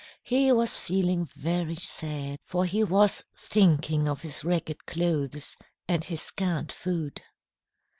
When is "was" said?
0.51-0.77, 2.83-3.23